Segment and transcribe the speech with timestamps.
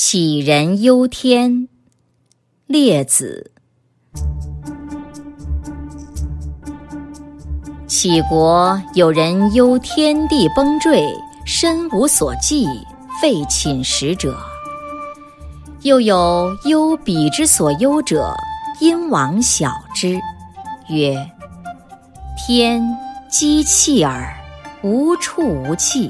[0.00, 1.66] 杞人忧天，
[2.68, 3.50] 列子。
[7.88, 11.04] 杞国有人忧天地崩坠，
[11.44, 12.64] 身无所寄，
[13.20, 14.30] 废寝食者；
[15.82, 18.32] 又有忧彼之所忧者，
[18.78, 20.16] 因往晓之，
[20.88, 21.28] 曰
[22.38, 22.80] ：“天
[23.28, 24.32] 积气耳，
[24.80, 26.08] 无处无气。”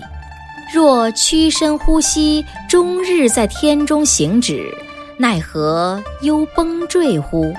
[0.72, 4.70] 若屈身呼吸，终日在天中行止，
[5.16, 7.54] 奈何忧崩坠乎？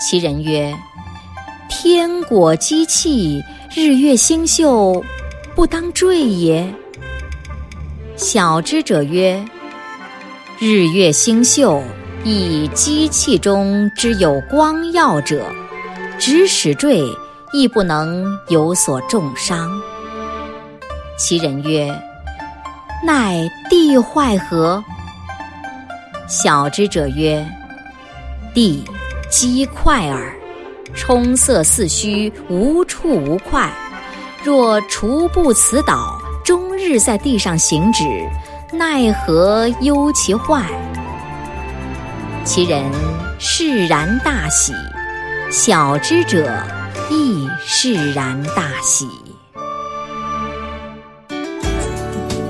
[0.00, 0.74] 其人曰
[1.68, 3.44] ：“天果积气，
[3.74, 5.04] 日月星宿，
[5.54, 6.66] 不当坠也？”
[8.16, 9.44] 晓之者曰
[10.58, 11.82] ：“日月星宿，
[12.24, 15.44] 以机气中之有光耀者，
[16.18, 17.04] 直使坠，
[17.52, 19.70] 亦不能有所重伤。”
[21.20, 21.94] 其人曰
[23.04, 24.82] ：“奈地坏何？”
[26.26, 27.46] 晓之者曰
[28.54, 28.82] ：“地
[29.28, 30.32] 积块耳，
[30.94, 33.70] 充塞四虚，无处无块。
[34.42, 38.02] 若除不此岛，终日在地上行止，
[38.72, 40.64] 奈何忧其坏？”
[42.46, 42.82] 其人
[43.38, 44.72] 释然大喜，
[45.50, 46.50] 晓之者
[47.10, 49.06] 亦释然大喜。